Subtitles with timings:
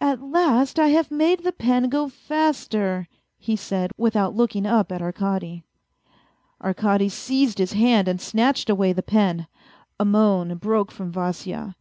[0.00, 3.06] At last I have made the pen go faster,"
[3.36, 5.62] he said, without looking up at Arkady.
[6.62, 9.46] Arkady seized his hand and snatched away the pen.
[10.00, 11.74] A moan broke from Vasya.